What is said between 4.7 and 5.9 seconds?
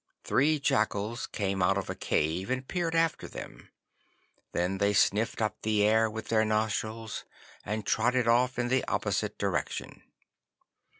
they sniffed up the